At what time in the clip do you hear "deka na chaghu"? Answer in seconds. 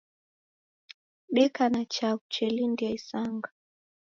1.35-2.25